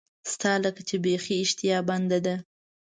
[0.31, 2.35] ستا لکه چې بیخي اشتها بنده ده.